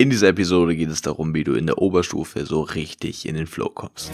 [0.00, 3.48] In dieser Episode geht es darum, wie du in der Oberstufe so richtig in den
[3.48, 4.12] Flow kommst.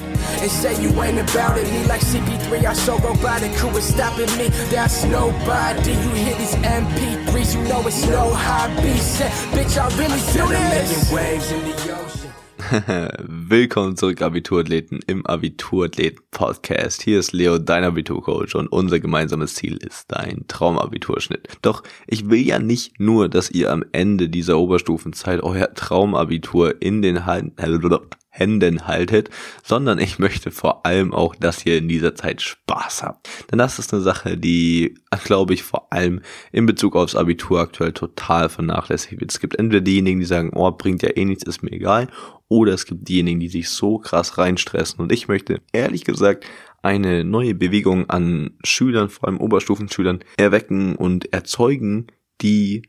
[13.26, 17.02] Willkommen zurück, Abiturathleten, im Abiturathleten-Podcast.
[17.02, 21.48] Hier ist Leo, dein Abiturcoach, und unser gemeinsames Ziel ist dein Traumabiturschnitt.
[21.62, 27.02] Doch ich will ja nicht nur, dass ihr am Ende dieser Oberstufenzeit euer Traumabitur in
[27.02, 27.54] den Händen
[28.38, 29.30] haltet,
[29.62, 33.28] sondern ich möchte vor allem auch, dass ihr in dieser Zeit Spaß habt.
[33.50, 36.20] Denn das ist eine Sache, die, glaube ich, vor allem
[36.52, 39.30] in Bezug aufs Abitur aktuell total vernachlässigt wird.
[39.30, 42.08] Es gibt entweder diejenigen, die sagen, oh, bringt ja eh nichts, ist mir egal,
[42.48, 45.00] oder es gibt diejenigen, die sich so krass reinstressen.
[45.00, 46.44] Und ich möchte ehrlich gesagt
[46.82, 52.08] eine neue Bewegung an Schülern, vor allem Oberstufenschülern, erwecken und erzeugen,
[52.42, 52.82] die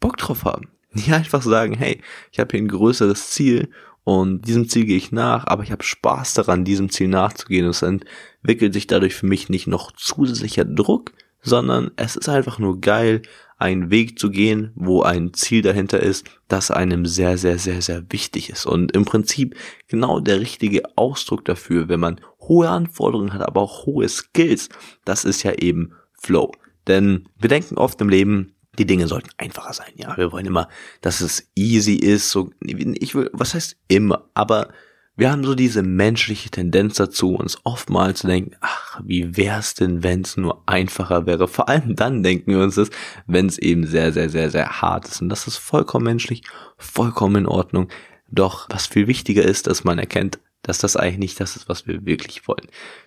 [0.00, 0.68] Bock drauf haben.
[0.94, 2.00] Die einfach sagen, hey,
[2.30, 3.68] ich habe hier ein größeres Ziel
[4.04, 7.66] und diesem Ziel gehe ich nach, aber ich habe Spaß daran, diesem Ziel nachzugehen.
[7.66, 12.80] Es entwickelt sich dadurch für mich nicht noch zusätzlicher Druck, sondern es ist einfach nur
[12.80, 13.22] geil,
[13.56, 18.04] einen Weg zu gehen, wo ein Ziel dahinter ist, das einem sehr, sehr, sehr, sehr
[18.10, 18.66] wichtig ist.
[18.66, 19.56] Und im Prinzip
[19.88, 24.68] genau der richtige Ausdruck dafür, wenn man hohe Anforderungen hat, aber auch hohe Skills,
[25.04, 26.52] das ist ja eben Flow.
[26.86, 29.92] Denn wir denken oft im Leben, die Dinge sollten einfacher sein.
[29.96, 30.68] Ja, wir wollen immer,
[31.00, 32.30] dass es easy ist.
[32.30, 34.68] So, ich will, was heißt immer, aber
[35.16, 40.02] wir haben so diese menschliche Tendenz dazu, uns oftmals zu denken, ach, wie wär's denn,
[40.02, 41.46] wenn's nur einfacher wäre?
[41.46, 42.90] Vor allem dann denken wir uns das,
[43.28, 45.22] wenn es eben sehr, sehr, sehr, sehr hart ist.
[45.22, 46.42] Und das ist vollkommen menschlich,
[46.78, 47.88] vollkommen in Ordnung.
[48.28, 51.86] Doch was viel wichtiger ist, dass man erkennt, dass das eigentlich nicht das ist, was
[51.86, 52.66] wir wirklich wollen.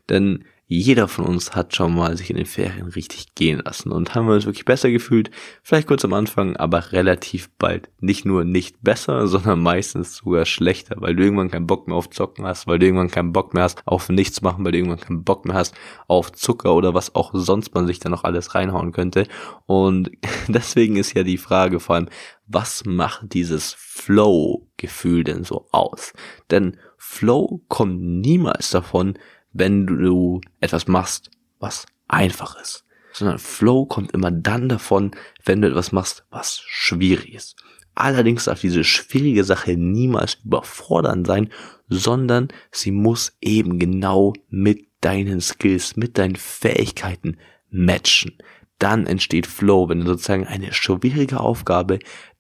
[0.09, 4.13] Denn jeder von uns hat schon mal sich in den Ferien richtig gehen lassen und
[4.13, 5.31] haben wir uns wirklich besser gefühlt,
[5.63, 10.95] vielleicht kurz am Anfang, aber relativ bald nicht nur nicht besser, sondern meistens sogar schlechter,
[10.99, 13.63] weil du irgendwann keinen Bock mehr auf Zocken hast, weil du irgendwann keinen Bock mehr
[13.63, 15.73] hast auf nichts machen, weil du irgendwann keinen Bock mehr hast
[16.07, 19.25] auf Zucker oder was auch sonst man sich da noch alles reinhauen könnte.
[19.67, 20.11] Und
[20.49, 22.09] deswegen ist ja die Frage vor allem,
[22.45, 26.13] was macht dieses Flow-Gefühl denn so aus?
[26.51, 29.17] Denn Flow kommt niemals davon,
[29.57, 32.85] wenn du etwas machst, was einfach ist.
[33.13, 35.11] Sondern Flow kommt immer dann davon,
[35.43, 37.55] wenn du etwas machst, was schwierig ist.
[37.95, 41.49] Allerdings darf diese schwierige Sache niemals überfordern sein,
[41.89, 47.37] sondern sie muss eben genau mit deinen Skills, mit deinen Fähigkeiten
[47.71, 48.37] matchen.
[48.77, 51.97] Dann entsteht Flow, wenn du sozusagen eine schwierige Aufgabe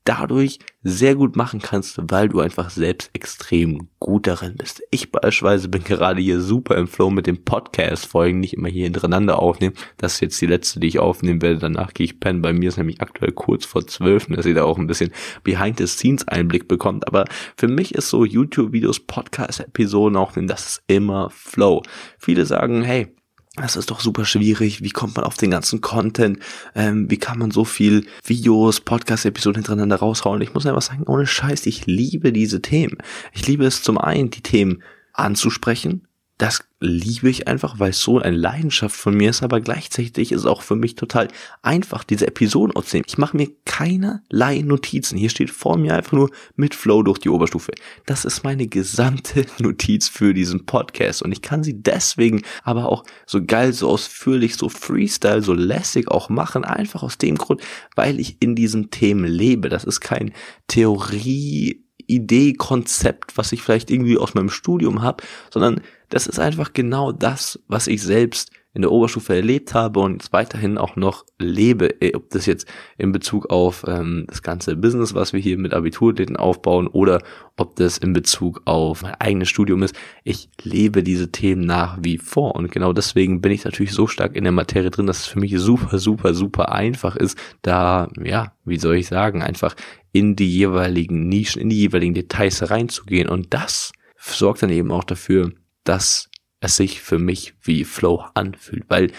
[0.07, 4.81] dadurch sehr gut machen kannst, weil du einfach selbst extrem gut darin bist.
[4.89, 9.39] Ich beispielsweise bin gerade hier super im Flow mit den Podcast-Folgen, nicht immer hier hintereinander
[9.39, 9.75] aufnehmen.
[9.97, 11.59] Das ist jetzt die letzte, die ich aufnehmen werde.
[11.59, 12.41] Danach gehe ich pennen.
[12.41, 15.11] Bei mir ist nämlich aktuell kurz vor zwölf, dass ihr da auch ein bisschen
[15.43, 17.05] Behind-the-Scenes-Einblick bekommt.
[17.05, 17.25] Aber
[17.57, 21.83] für mich ist so YouTube-Videos, Podcast-Episoden aufnehmen, das ist immer Flow.
[22.17, 23.16] Viele sagen, hey,
[23.63, 24.83] das ist doch super schwierig.
[24.83, 26.39] Wie kommt man auf den ganzen Content?
[26.75, 30.41] Ähm, wie kann man so viel Videos, Podcast-Episoden hintereinander raushauen?
[30.41, 32.97] Ich muss einfach sagen, ohne Scheiß, ich liebe diese Themen.
[33.33, 36.06] Ich liebe es zum einen, die Themen anzusprechen,
[36.37, 40.41] das liebe ich einfach, weil es so eine Leidenschaft von mir ist, aber gleichzeitig ist
[40.41, 41.29] es auch für mich total
[41.63, 43.05] einfach, diese Episoden aufzunehmen.
[43.07, 45.17] Ich mache mir keinerlei Notizen.
[45.17, 47.71] Hier steht vor mir einfach nur mit Flow durch die Oberstufe.
[48.05, 53.03] Das ist meine gesamte Notiz für diesen Podcast und ich kann sie deswegen aber auch
[53.25, 57.61] so geil, so ausführlich, so Freestyle, so lässig auch machen, einfach aus dem Grund,
[57.95, 59.69] weil ich in diesen Themen lebe.
[59.69, 60.33] Das ist kein
[60.67, 66.73] Theorie Idee, Konzept, was ich vielleicht irgendwie aus meinem Studium habe, sondern das ist einfach
[66.73, 71.25] genau das, was ich selbst in der Oberstufe erlebt habe und jetzt weiterhin auch noch
[71.39, 72.67] lebe, eh, ob das jetzt
[72.99, 77.23] in Bezug auf ähm, das ganze Business, was wir hier mit Abiturläden aufbauen oder
[77.55, 79.95] ob das in Bezug auf mein eigenes Studium ist.
[80.23, 84.35] Ich lebe diese Themen nach wie vor und genau deswegen bin ich natürlich so stark
[84.35, 88.53] in der Materie drin, dass es für mich super, super, super einfach ist, da, ja,
[88.63, 89.75] wie soll ich sagen, einfach
[90.11, 95.03] in die jeweiligen Nischen, in die jeweiligen Details reinzugehen und das sorgt dann eben auch
[95.03, 95.51] dafür,
[95.87, 96.29] dass
[96.59, 99.11] es sich für mich wie Flow anfühlt, weil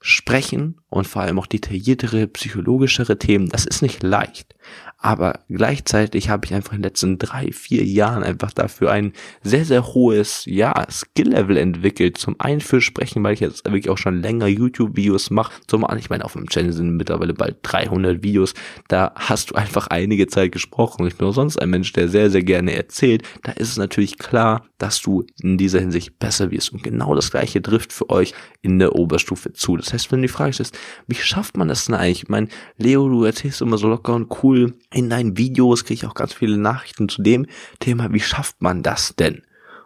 [0.00, 4.54] sprechen und vor allem auch detailliertere, psychologischere Themen, das ist nicht leicht.
[4.98, 9.12] Aber gleichzeitig habe ich einfach in den letzten drei, vier Jahren einfach dafür ein
[9.42, 12.16] sehr, sehr hohes, ja, Skill-Level entwickelt.
[12.16, 15.52] Zum einen für Sprechen, weil ich jetzt wirklich auch schon länger YouTube-Videos mache.
[15.66, 18.54] Zum anderen, ich meine, auf dem Channel sind mittlerweile bald 300 Videos.
[18.88, 21.06] Da hast du einfach einige Zeit gesprochen.
[21.06, 23.22] Ich bin auch sonst ein Mensch, der sehr, sehr gerne erzählt.
[23.42, 26.72] Da ist es natürlich klar, dass du in dieser Hinsicht besser wirst.
[26.72, 28.32] Und genau das gleiche trifft für euch
[28.62, 29.76] in der Oberstufe zu.
[29.76, 30.76] Das heißt, wenn du die Frage stellst,
[31.06, 32.24] wie schafft man das denn eigentlich?
[32.24, 32.48] Ich meine,
[32.78, 36.32] Leo, du erzählst immer so locker und cool in deinen Videos kriege ich auch ganz
[36.32, 37.46] viele Nachrichten zu dem
[37.80, 39.42] Thema, wie schafft man das denn?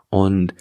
[0.09, 0.55] Und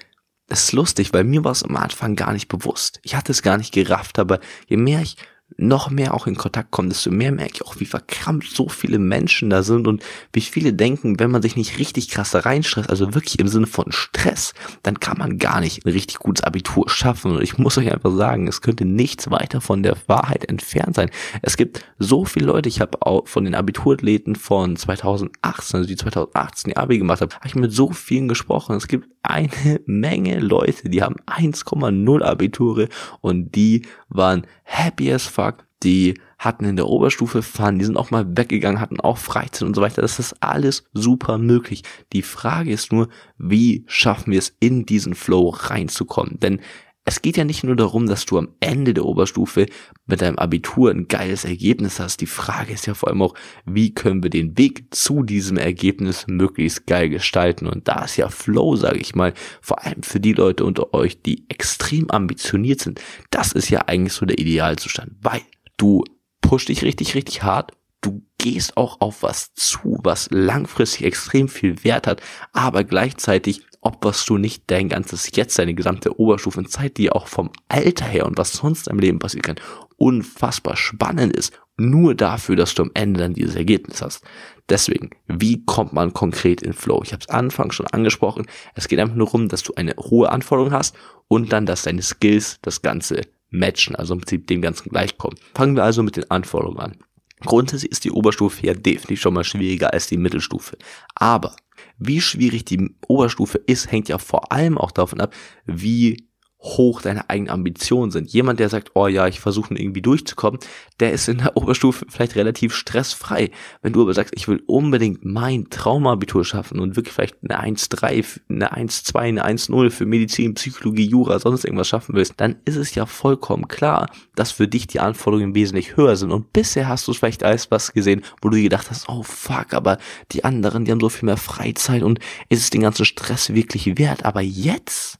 [0.48, 3.00] es ist lustig, weil mir war es am Anfang gar nicht bewusst.
[3.04, 5.18] Ich hatte es gar nicht gerafft, aber je mehr ich
[5.58, 9.00] noch mehr auch in Kontakt kommen, desto mehr merke ich auch, wie verkrampft so viele
[9.00, 13.14] Menschen da sind und wie viele denken, wenn man sich nicht richtig krass reinstresst, also
[13.14, 14.54] wirklich im Sinne von Stress,
[14.84, 17.32] dann kann man gar nicht ein richtig gutes Abitur schaffen.
[17.32, 21.10] Und ich muss euch einfach sagen, es könnte nichts weiter von der Wahrheit entfernt sein.
[21.42, 25.96] Es gibt so viele Leute, ich habe auch von den Abiturathleten von 2018, also die
[25.96, 28.76] 2018 die Abi gemacht haben, habe ich mit so vielen gesprochen.
[28.76, 32.88] Es gibt eine Menge Leute, die haben 1,0 Abiture
[33.22, 38.12] und die waren happy as fuck, die hatten in der Oberstufe Fun, die sind auch
[38.12, 40.02] mal weggegangen, hatten auch Freizeit und so weiter.
[40.02, 41.84] Das ist alles super möglich.
[42.14, 46.40] Die Frage ist nur, wie schaffen wir es in diesen Flow reinzukommen?
[46.40, 46.62] Denn
[47.06, 49.66] es geht ja nicht nur darum, dass du am Ende der Oberstufe
[50.06, 52.22] mit deinem Abitur ein geiles Ergebnis hast.
[52.22, 53.34] Die Frage ist ja vor allem auch,
[53.66, 57.68] wie können wir den Weg zu diesem Ergebnis möglichst geil gestalten?
[57.68, 61.22] Und da ist ja Flow, sage ich mal, vor allem für die Leute unter euch,
[61.22, 63.02] die extrem ambitioniert sind.
[63.32, 65.42] Das ist ja eigentlich so der Idealzustand, weil
[65.78, 66.04] du
[66.42, 67.72] pusht dich richtig, richtig hart.
[68.02, 72.22] Du gehst auch auf was zu, was langfristig extrem viel Wert hat,
[72.54, 78.06] aber gleichzeitig opferst du nicht dein ganzes Jetzt, deine gesamte Oberstufenzeit, die auch vom Alter
[78.06, 79.60] her und was sonst im Leben passieren kann,
[79.98, 84.24] unfassbar spannend ist, nur dafür, dass du am Ende dann dieses Ergebnis hast.
[84.70, 87.02] Deswegen, wie kommt man konkret in Flow?
[87.04, 88.46] Ich habe es Anfang schon angesprochen.
[88.76, 90.96] Es geht einfach nur darum, dass du eine hohe Anforderung hast
[91.28, 95.40] und dann, dass deine Skills das Ganze matchen, also im Prinzip dem Ganzen gleichkommen.
[95.56, 96.98] Fangen wir also mit den Anforderungen an.
[97.46, 100.78] Grundsätzlich ist die Oberstufe ja definitiv schon mal schwieriger als die Mittelstufe.
[101.16, 101.56] Aber
[101.98, 105.34] wie schwierig die Oberstufe ist, hängt ja vor allem auch davon ab,
[105.66, 106.29] wie
[106.62, 108.32] hoch deine eigenen Ambitionen sind.
[108.32, 110.60] Jemand, der sagt, oh ja, ich versuche irgendwie durchzukommen,
[111.00, 113.52] der ist in der Oberstufe vielleicht relativ stressfrei.
[113.82, 118.42] Wenn du aber sagst, ich will unbedingt mein Traumabitur schaffen und wirklich vielleicht eine 1,3,
[118.50, 122.94] eine 1,2, eine 1,0 für Medizin, Psychologie, Jura, sonst irgendwas schaffen willst, dann ist es
[122.94, 126.32] ja vollkommen klar, dass für dich die Anforderungen wesentlich höher sind.
[126.32, 129.74] Und bisher hast du vielleicht als was gesehen, wo du dir gedacht hast, oh fuck,
[129.74, 129.98] aber
[130.34, 132.20] die anderen, die haben so viel mehr Freizeit und
[132.50, 134.26] ist es den ganzen Stress wirklich wert?
[134.26, 135.20] Aber jetzt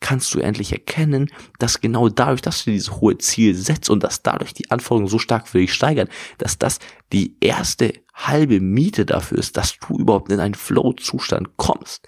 [0.00, 4.22] kannst du endlich erkennen, dass genau dadurch, dass du dieses hohe Ziel setzt und dass
[4.22, 6.08] dadurch die Anforderungen so stark für dich steigern,
[6.38, 6.78] dass das
[7.12, 12.06] die erste halbe Miete dafür ist, dass du überhaupt in einen Flow-Zustand kommst.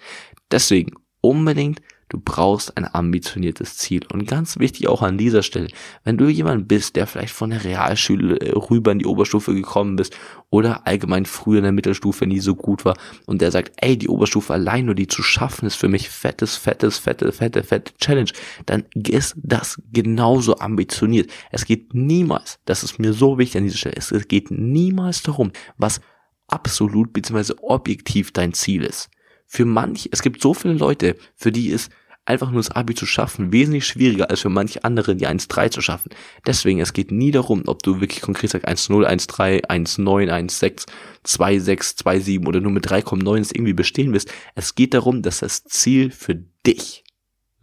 [0.50, 4.06] Deswegen unbedingt Du brauchst ein ambitioniertes Ziel.
[4.10, 5.68] Und ganz wichtig auch an dieser Stelle,
[6.04, 9.96] wenn du jemand bist, der vielleicht von der Realschule äh, rüber in die Oberstufe gekommen
[9.96, 10.16] bist
[10.48, 12.96] oder allgemein früher in der Mittelstufe nie so gut war
[13.26, 16.56] und der sagt, ey, die Oberstufe allein nur die zu schaffen ist für mich fettes,
[16.56, 18.30] fettes, fette, fette, fette Challenge,
[18.64, 21.30] dann ist das genauso ambitioniert.
[21.50, 25.52] Es geht niemals, das ist mir so wichtig an dieser Stelle, es geht niemals darum,
[25.76, 26.00] was
[26.46, 27.52] absolut bzw.
[27.60, 29.10] objektiv dein Ziel ist
[29.48, 31.90] für manche, es gibt so viele Leute, für die ist
[32.26, 35.80] einfach nur das Abi zu schaffen wesentlich schwieriger als für manche andere die 1.3 zu
[35.80, 36.10] schaffen.
[36.46, 40.86] Deswegen, es geht nie darum, ob du wirklich konkret sagst 1.0, 1.3, 1.9, 1.6,
[41.24, 44.30] 2.6, 2.7 oder nur mit 3.9 irgendwie bestehen wirst.
[44.54, 46.34] Es geht darum, dass das Ziel für
[46.66, 47.04] dich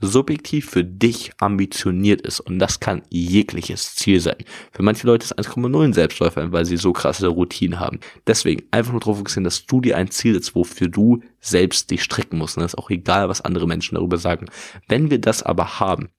[0.01, 2.39] subjektiv für dich ambitioniert ist.
[2.39, 4.37] Und das kann jegliches Ziel sein.
[4.71, 7.99] Für manche Leute ist 1,0 ein Selbstläufer, weil sie so krasse Routinen haben.
[8.27, 12.03] Deswegen einfach nur darauf fokussieren, dass du dir ein Ziel setzt, wofür du selbst dich
[12.03, 12.57] strecken musst.
[12.57, 14.47] Und das ist auch egal, was andere Menschen darüber sagen.
[14.87, 16.09] Wenn wir das aber haben,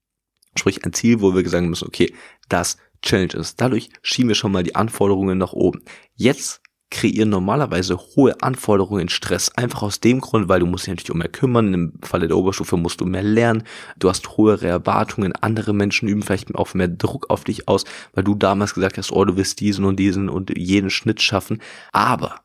[0.56, 2.12] sprich ein Ziel, wo wir sagen müssen, okay,
[2.48, 3.60] das Challenge ist.
[3.60, 5.82] Dadurch schieben wir schon mal die Anforderungen nach oben.
[6.14, 9.50] Jetzt kreieren normalerweise hohe Anforderungen Stress.
[9.56, 11.74] Einfach aus dem Grund, weil du musst dich natürlich um mehr kümmern.
[11.74, 13.64] Im Falle der Oberstufe musst du mehr lernen.
[13.98, 15.32] Du hast höhere Erwartungen.
[15.34, 19.10] Andere Menschen üben vielleicht auch mehr Druck auf dich aus, weil du damals gesagt hast,
[19.12, 21.60] oh, du wirst diesen und diesen und jeden Schnitt schaffen.
[21.92, 22.40] Aber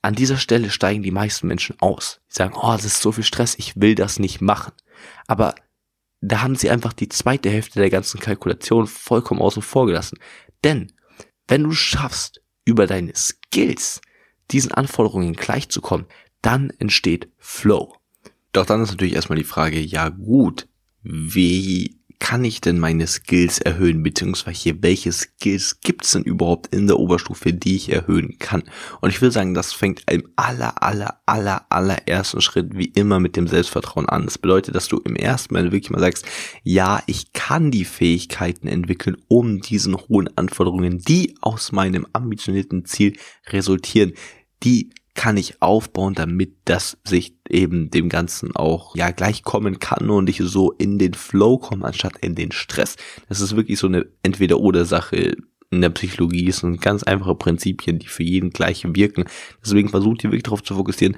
[0.00, 2.20] an dieser Stelle steigen die meisten Menschen aus.
[2.30, 4.72] Die sagen, oh, das ist so viel Stress, ich will das nicht machen.
[5.26, 5.54] Aber
[6.20, 10.18] da haben sie einfach die zweite Hälfte der ganzen Kalkulation vollkommen außen vor gelassen.
[10.64, 10.92] Denn
[11.46, 14.02] wenn du schaffst, über deine Skills
[14.50, 16.06] diesen Anforderungen gleichzukommen,
[16.42, 17.94] dann entsteht Flow.
[18.52, 20.68] Doch dann ist natürlich erstmal die Frage, ja gut,
[21.02, 26.86] wie kann ich denn meine Skills erhöhen, beziehungsweise welche Skills gibt es denn überhaupt in
[26.86, 28.64] der Oberstufe, die ich erhöhen kann?
[29.00, 33.36] Und ich will sagen, das fängt im aller, aller, aller, allerersten Schritt wie immer mit
[33.36, 34.24] dem Selbstvertrauen an.
[34.24, 36.26] Das bedeutet, dass du im ersten Mal wirklich mal sagst,
[36.62, 43.16] ja, ich kann die Fähigkeiten entwickeln, um diesen hohen Anforderungen, die aus meinem ambitionierten Ziel
[43.46, 44.12] resultieren,
[44.64, 50.30] die kann ich aufbauen, damit das sich eben dem Ganzen auch ja gleichkommen kann und
[50.30, 52.94] ich so in den Flow komme, anstatt in den Stress.
[53.28, 55.34] Das ist wirklich so eine Entweder-Oder-Sache
[55.70, 56.48] in der Psychologie.
[56.48, 59.24] Es sind ganz einfache Prinzipien, die für jeden gleich wirken.
[59.60, 61.16] Deswegen versucht ihr wirklich darauf zu fokussieren,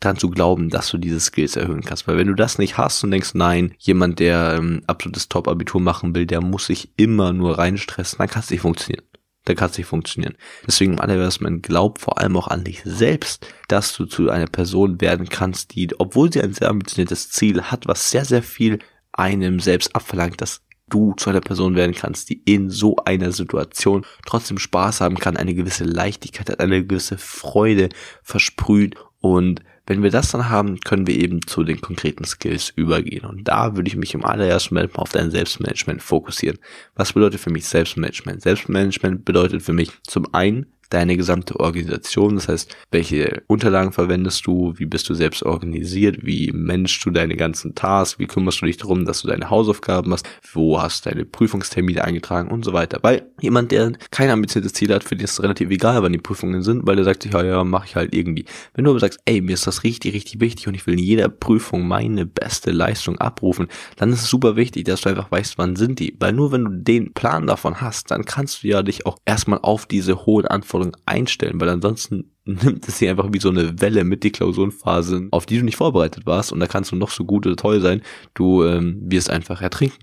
[0.00, 2.08] dann zu glauben, dass du diese Skills erhöhen kannst.
[2.08, 6.14] Weil wenn du das nicht hast und denkst, nein, jemand, der ähm, absolutes Top-Abitur machen
[6.14, 9.04] will, der muss sich immer nur reinstressen, dann kann es nicht funktionieren.
[9.48, 10.36] Dann kann es nicht funktionieren.
[10.66, 15.00] Deswegen im allerersten glaub vor allem auch an dich selbst, dass du zu einer Person
[15.00, 18.78] werden kannst, die, obwohl sie ein sehr ambitioniertes Ziel hat, was sehr, sehr viel
[19.10, 24.04] einem selbst abverlangt, dass du zu einer Person werden kannst, die in so einer Situation
[24.26, 27.88] trotzdem Spaß haben kann, eine gewisse Leichtigkeit hat, eine gewisse Freude
[28.22, 33.24] versprüht und wenn wir das dann haben, können wir eben zu den konkreten Skills übergehen.
[33.24, 36.58] Und da würde ich mich im allerersten Moment mal auf dein Selbstmanagement fokussieren.
[36.94, 38.42] Was bedeutet für mich Selbstmanagement?
[38.42, 42.36] Selbstmanagement bedeutet für mich zum einen deine gesamte Organisation.
[42.36, 47.36] Das heißt, welche Unterlagen verwendest du, wie bist du selbst organisiert, wie managst du deine
[47.36, 51.10] ganzen Tasks, wie kümmerst du dich darum, dass du deine Hausaufgaben machst, wo hast du
[51.10, 52.98] deine Prüfungstermine eingetragen und so weiter.
[53.02, 56.18] Weil jemand, der kein ambitioniertes Ziel hat, für den ist es relativ egal, wann die
[56.18, 58.44] Prüfungen sind, weil der sagt sich, ja, ja, mach ich halt irgendwie.
[58.74, 61.04] Wenn du aber sagst, ey, mir ist das richtig, richtig wichtig und ich will in
[61.04, 65.58] jeder Prüfung meine beste Leistung abrufen, dann ist es super wichtig, dass du einfach weißt,
[65.58, 66.16] wann sind die.
[66.18, 69.60] Weil nur wenn du den Plan davon hast, dann kannst du ja dich auch erstmal
[69.62, 73.80] auf diese hohen Anforderungen Anforderungen einstellen, weil ansonsten nimmt es sich einfach wie so eine
[73.80, 77.10] Welle mit die Klausurenphase, auf die du nicht vorbereitet warst und da kannst du noch
[77.10, 78.02] so gut oder toll sein,
[78.34, 79.98] du ähm, wirst einfach ertrinken.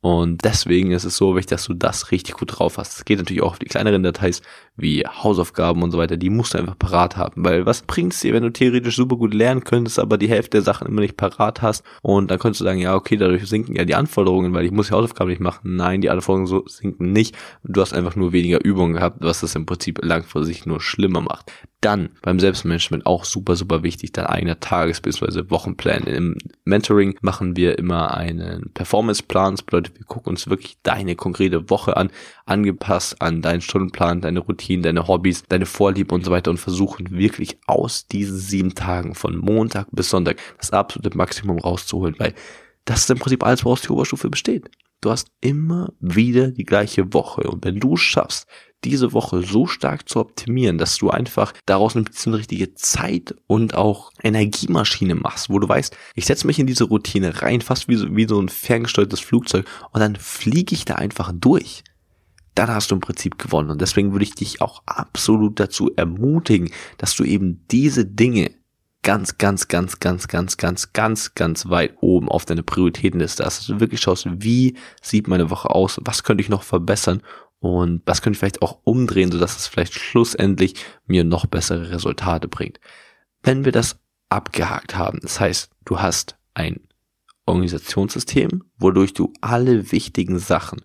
[0.00, 2.98] Und deswegen ist es so wichtig, dass du das richtig gut drauf hast.
[2.98, 4.42] Es geht natürlich auch auf die kleineren Dateis
[4.76, 6.16] wie Hausaufgaben und so weiter.
[6.16, 7.44] Die musst du einfach parat haben.
[7.44, 10.62] Weil was bringt's dir, wenn du theoretisch super gut lernen könntest, aber die Hälfte der
[10.62, 11.84] Sachen immer nicht parat hast?
[12.00, 14.86] Und dann könntest du sagen, ja, okay, dadurch sinken ja die Anforderungen, weil ich muss
[14.86, 15.74] die Hausaufgaben nicht machen.
[15.74, 17.36] Nein, die Anforderungen so sinken nicht.
[17.64, 21.50] Du hast einfach nur weniger Übungen gehabt, was das im Prinzip langfristig nur schlimmer macht.
[21.80, 25.50] Dann beim Selbstmanagement auch super, super wichtig, dein eigener Tages- bzw.
[25.50, 26.04] Wochenplan.
[26.04, 29.54] Im Mentoring machen wir immer einen Performance-Plan.
[29.54, 32.10] Das bedeutet, wir gucken uns wirklich deine konkrete Woche an,
[32.46, 37.10] angepasst an deinen Stundenplan, deine Routinen, deine Hobbys, deine Vorlieben und so weiter und versuchen
[37.10, 42.34] wirklich aus diesen sieben Tagen von Montag bis Sonntag das absolute Maximum rauszuholen, weil
[42.84, 44.70] das ist im Prinzip alles, woraus die Oberstufe besteht.
[45.00, 48.48] Du hast immer wieder die gleiche Woche und wenn du schaffst,
[48.84, 53.74] diese Woche so stark zu optimieren, dass du einfach daraus eine bisschen richtige Zeit und
[53.74, 57.94] auch Energiemaschine machst, wo du weißt, ich setze mich in diese Routine rein, fast wie
[57.94, 61.84] so, wie so ein ferngesteuertes Flugzeug und dann fliege ich da einfach durch.
[62.56, 63.70] Dann hast du im Prinzip gewonnen.
[63.70, 68.50] Und deswegen würde ich dich auch absolut dazu ermutigen, dass du eben diese Dinge
[69.08, 73.60] ganz, ganz, ganz, ganz, ganz, ganz, ganz, ganz weit oben auf deine Prioritätenliste hast.
[73.60, 77.22] Dass du wirklich schaust, wie sieht meine Woche aus, was könnte ich noch verbessern
[77.58, 80.74] und was könnte ich vielleicht auch umdrehen, sodass es vielleicht schlussendlich
[81.06, 82.80] mir noch bessere Resultate bringt.
[83.42, 83.98] Wenn wir das
[84.28, 86.78] abgehakt haben, das heißt, du hast ein
[87.46, 90.82] Organisationssystem, wodurch du alle wichtigen Sachen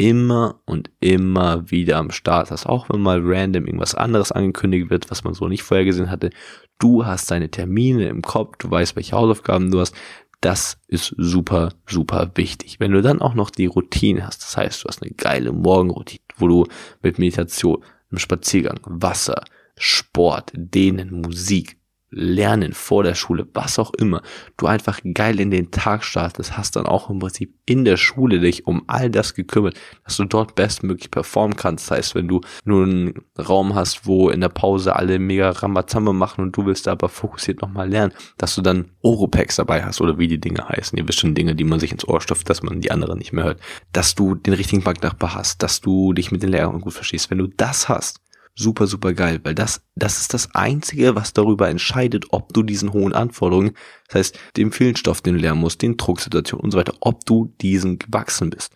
[0.00, 5.10] immer und immer wieder am Start hast, auch wenn mal random irgendwas anderes angekündigt wird,
[5.10, 6.30] was man so nicht vorher gesehen hatte.
[6.78, 9.94] Du hast deine Termine im Kopf, du weißt, welche Hausaufgaben du hast,
[10.40, 12.80] das ist super, super wichtig.
[12.80, 16.22] Wenn du dann auch noch die Routine hast, das heißt, du hast eine geile Morgenroutine,
[16.38, 16.66] wo du
[17.02, 19.44] mit Meditation, einem Spaziergang, Wasser,
[19.76, 21.76] Sport, Dehnen, Musik,
[22.10, 24.22] Lernen vor der Schule, was auch immer,
[24.56, 28.40] du einfach geil in den Tag startest, hast dann auch im Prinzip in der Schule
[28.40, 31.90] dich um all das gekümmert, dass du dort bestmöglich performen kannst.
[31.90, 36.12] Das heißt, wenn du nur einen Raum hast, wo in der Pause alle mega Rambazamba
[36.12, 40.00] machen und du willst da aber fokussiert nochmal lernen, dass du dann Oropex dabei hast
[40.00, 40.98] oder wie die Dinge heißen.
[40.98, 43.32] Ihr wisst schon Dinge, die man sich ins Ohr stopft, dass man die anderen nicht
[43.32, 43.60] mehr hört.
[43.92, 47.30] Dass du den richtigen Banknachbar hast, dass du dich mit den Lehrern gut verstehst.
[47.30, 48.19] Wenn du das hast,
[48.54, 52.92] super, super geil, weil das, das ist das Einzige, was darüber entscheidet, ob du diesen
[52.92, 53.72] hohen Anforderungen,
[54.08, 57.24] das heißt, dem vielen Stoff, den du lernen musst, den Drucksituationen und so weiter, ob
[57.24, 58.72] du diesen gewachsen bist.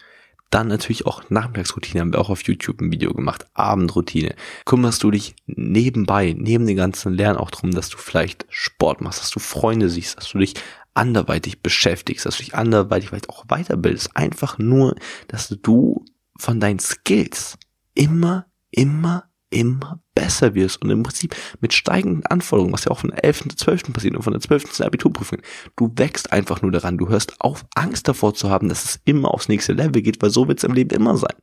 [0.50, 4.36] Dann natürlich auch Nachmittagsroutine, haben wir auch auf YouTube ein Video gemacht, Abendroutine.
[4.64, 9.20] Kümmerst du dich nebenbei, neben den ganzen Lernen auch darum, dass du vielleicht Sport machst,
[9.20, 10.54] dass du Freunde siehst, dass du dich
[10.94, 14.16] anderweitig beschäftigst, dass du dich anderweitig vielleicht auch weiterbildest.
[14.16, 14.94] Einfach nur,
[15.26, 16.04] dass du
[16.38, 17.58] von deinen Skills
[17.94, 19.24] immer, immer
[19.54, 23.50] immer besser wirst und im Prinzip mit steigenden Anforderungen, was ja auch von der 11.
[23.50, 23.92] zu 12.
[23.92, 24.72] passiert und von der 12.
[24.72, 25.40] zur Abiturprüfung,
[25.76, 29.32] du wächst einfach nur daran, du hörst auf, Angst davor zu haben, dass es immer
[29.32, 31.36] aufs nächste Level geht, weil so wird es im Leben immer sein.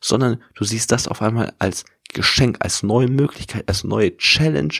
[0.00, 4.74] Sondern du siehst das auf einmal als Geschenk, als neue Möglichkeit, als neue Challenge,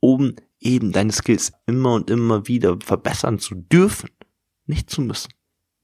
[0.00, 4.10] um eben deine Skills immer und immer wieder verbessern zu dürfen.
[4.66, 5.32] Nicht zu müssen.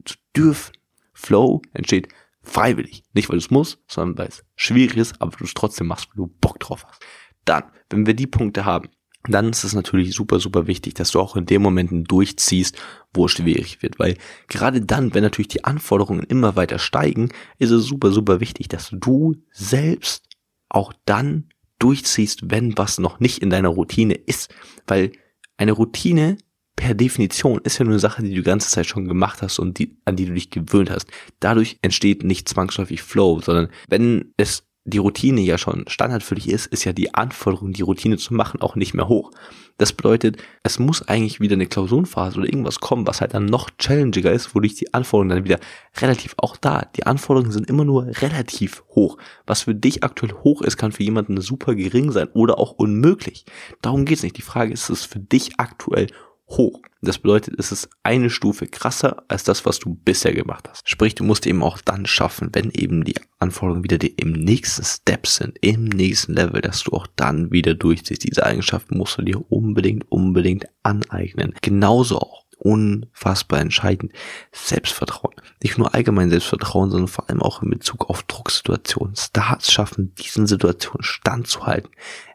[0.05, 0.73] Zu dürfen.
[1.13, 2.09] Flow entsteht
[2.45, 3.03] Freiwillig.
[3.13, 6.09] Nicht, weil du es musst, sondern weil es schwierig ist, aber du es trotzdem machst,
[6.11, 7.03] weil du Bock drauf hast.
[7.45, 8.89] Dann, wenn wir die Punkte haben,
[9.27, 12.77] dann ist es natürlich super, super wichtig, dass du auch in den Momenten durchziehst,
[13.15, 13.99] wo es schwierig wird.
[13.99, 18.69] Weil gerade dann, wenn natürlich die Anforderungen immer weiter steigen, ist es super, super wichtig,
[18.69, 20.29] dass du selbst
[20.69, 21.49] auch dann
[21.79, 24.55] durchziehst, wenn was noch nicht in deiner Routine ist.
[24.87, 25.13] Weil
[25.57, 26.37] eine Routine
[26.77, 29.59] per Definition ist ja nur eine Sache, die du die ganze Zeit schon gemacht hast
[29.59, 31.07] und die, an die du dich gewöhnt hast.
[31.41, 36.49] Dadurch entsteht nicht zwangsläufig Flow, sondern wenn es die Routine ja schon Standard für dich
[36.49, 39.31] ist, ist ja die Anforderung, die Routine zu machen, auch nicht mehr hoch.
[39.79, 43.71] Das bedeutet, es muss eigentlich wieder eine Klausurenphase oder irgendwas kommen, was halt dann noch
[43.79, 45.59] challengiger ist, wodurch die Anforderungen dann wieder
[45.97, 46.87] relativ auch da.
[46.97, 49.17] Die Anforderungen sind immer nur relativ hoch.
[49.47, 53.47] Was für dich aktuell hoch ist, kann für jemanden super gering sein oder auch unmöglich.
[53.81, 54.37] Darum geht's nicht.
[54.37, 56.09] Die Frage ist, ist es für dich aktuell
[56.49, 56.81] hoch.
[57.01, 60.89] Das bedeutet, es ist eine Stufe krasser als das, was du bisher gemacht hast.
[60.89, 64.85] Sprich, du musst eben auch dann schaffen, wenn eben die Anforderungen wieder die im nächsten
[64.85, 68.25] Step sind, im nächsten Level, dass du auch dann wieder durchziehst.
[68.25, 71.55] Diese Eigenschaften musst du dir unbedingt, unbedingt aneignen.
[71.61, 74.13] Genauso auch unfassbar entscheidend.
[74.53, 75.35] Selbstvertrauen.
[75.63, 79.17] Nicht nur allgemein Selbstvertrauen, sondern vor allem auch in Bezug auf Drucksituationen.
[79.17, 81.91] Stars schaffen, diesen Situationen standzuhalten.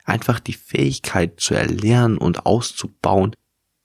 [0.06, 3.36] Einfach die Fähigkeit zu erlernen und auszubauen,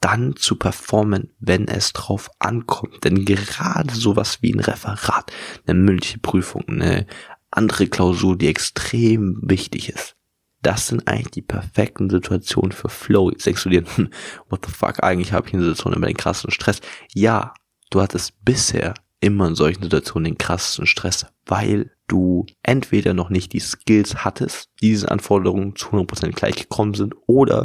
[0.04, 3.04] dann zu performen, wenn es drauf ankommt.
[3.04, 5.32] Denn gerade sowas wie ein Referat,
[5.66, 7.06] eine mündliche Prüfung, eine
[7.50, 10.14] andere Klausur, die extrem wichtig ist,
[10.61, 13.30] das sind eigentlich die perfekten Situationen für Flow.
[13.30, 14.11] Jetzt denkst du dir, hm,
[14.50, 16.82] what the fuck, eigentlich habe ich eine Situation immer den krassen Stress.
[17.14, 17.54] Ja,
[17.88, 23.54] du hattest bisher immer in solchen Situationen den krassesten Stress, weil du entweder noch nicht
[23.54, 27.64] die Skills hattest, die diesen Anforderungen zu 100% gleich gekommen sind, oder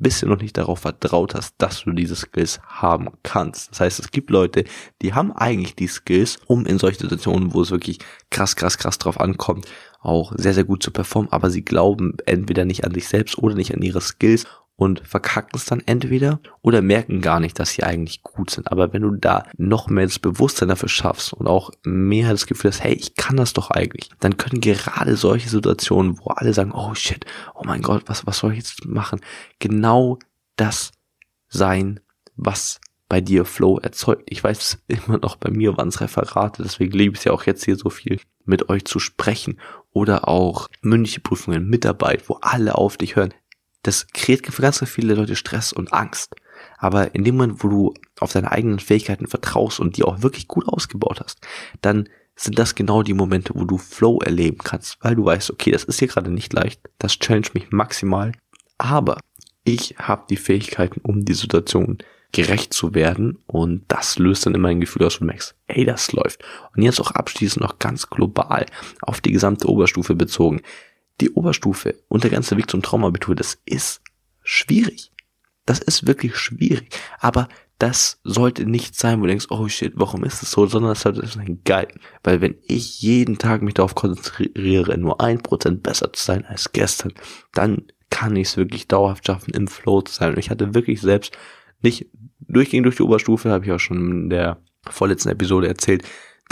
[0.00, 3.70] bis du noch nicht darauf vertraut hast, dass du diese Skills haben kannst.
[3.70, 4.64] Das heißt, es gibt Leute,
[5.02, 7.98] die haben eigentlich die Skills, um in solchen Situationen, wo es wirklich
[8.30, 9.66] krass, krass, krass drauf ankommt,
[10.00, 13.54] auch sehr, sehr gut zu performen, aber sie glauben entweder nicht an sich selbst oder
[13.54, 14.46] nicht an ihre Skills
[14.80, 18.72] und verkacken es dann entweder oder merken gar nicht, dass sie eigentlich gut sind.
[18.72, 22.70] Aber wenn du da noch mehr das Bewusstsein dafür schaffst und auch mehr das Gefühl
[22.70, 26.72] hast, hey, ich kann das doch eigentlich, dann können gerade solche Situationen, wo alle sagen,
[26.72, 29.20] oh shit, oh mein Gott, was, was soll ich jetzt machen,
[29.58, 30.18] genau
[30.56, 30.92] das
[31.50, 32.00] sein,
[32.36, 34.22] was bei dir Flow erzeugt.
[34.30, 37.44] Ich weiß immer noch, bei mir waren es Referate, deswegen liebe ich es ja auch
[37.44, 39.60] jetzt hier so viel mit euch zu sprechen
[39.92, 43.34] oder auch mündliche Prüfungen, Mitarbeit, wo alle auf dich hören
[43.82, 46.34] das kreiert für ganz, ganz viele Leute Stress und Angst.
[46.78, 50.48] Aber in dem Moment, wo du auf deine eigenen Fähigkeiten vertraust und die auch wirklich
[50.48, 51.40] gut ausgebaut hast,
[51.80, 55.70] dann sind das genau die Momente, wo du Flow erleben kannst, weil du weißt, okay,
[55.70, 58.32] das ist hier gerade nicht leicht, das challenge mich maximal,
[58.78, 59.18] aber
[59.64, 61.98] ich habe die Fähigkeiten, um die Situation
[62.32, 65.84] gerecht zu werden und das löst dann immer ein Gefühl aus, wo du merkst, ey,
[65.84, 66.42] das läuft.
[66.74, 68.66] Und jetzt auch abschließend noch ganz global
[69.02, 70.62] auf die gesamte Oberstufe bezogen
[71.20, 74.02] die Oberstufe und der ganze Weg zum Traumabitur, das ist
[74.42, 75.12] schwierig.
[75.66, 76.88] Das ist wirklich schwierig.
[77.18, 80.90] Aber das sollte nicht sein, wo du denkst, oh shit, warum ist das so, sondern
[80.90, 81.88] das sollte sein geil.
[82.22, 86.72] Weil wenn ich jeden Tag mich darauf konzentriere, nur ein Prozent besser zu sein als
[86.72, 87.12] gestern,
[87.52, 90.32] dann kann ich es wirklich dauerhaft schaffen, im Flow zu sein.
[90.32, 91.36] Und ich hatte wirklich selbst
[91.80, 92.06] nicht
[92.40, 96.02] durchgehend durch die Oberstufe, habe ich auch schon in der vorletzten Episode erzählt,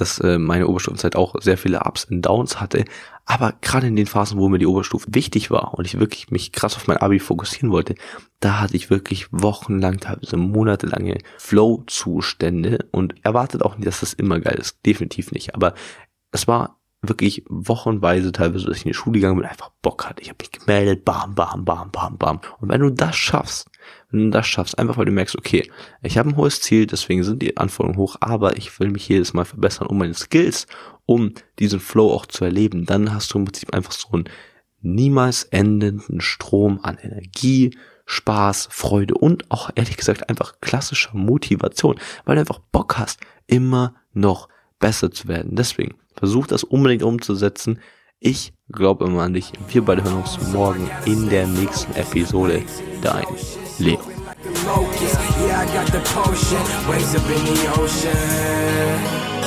[0.01, 2.85] dass äh, meine Oberstufenzeit auch sehr viele Ups und Downs hatte.
[3.27, 6.53] Aber gerade in den Phasen, wo mir die Oberstufe wichtig war und ich wirklich mich
[6.53, 7.95] krass auf mein Abi fokussieren wollte,
[8.41, 14.41] da hatte ich wirklich wochenlang, teilweise monatelange Flow-Zustände und erwartet auch nicht, dass das immer
[14.41, 14.79] geil ist.
[14.87, 15.55] Definitiv nicht.
[15.55, 15.75] Aber
[16.33, 20.23] es war wirklich wochenweise teilweise, dass ich in die Schule gegangen bin, einfach Bock hatte.
[20.23, 22.41] Ich habe mich gemeldet, bam, bam, bam, bam, bam.
[22.61, 23.71] Und wenn du das schaffst,
[24.11, 25.71] wenn du das schaffst, einfach weil du merkst, okay,
[26.03, 29.35] ich habe ein hohes Ziel, deswegen sind die Anforderungen hoch, aber ich will mich jedes
[29.35, 30.67] Mal verbessern, um meine Skills,
[31.05, 34.25] um diesen Flow auch zu erleben, dann hast du im Prinzip einfach so einen
[34.81, 42.37] niemals endenden Strom an Energie, Spaß, Freude und auch ehrlich gesagt einfach klassischer Motivation, weil
[42.37, 45.57] du einfach Bock hast, immer noch besser zu werden.
[45.57, 47.81] Deswegen versuch das unbedingt umzusetzen.
[48.21, 49.53] Ich glaube immer an dich.
[49.69, 52.63] Wir beide hören uns morgen in der nächsten Episode.
[53.01, 53.25] Dein
[53.79, 54.01] Leo.
[55.41, 59.38] Yeah, I got the potion, waves up in the ocean.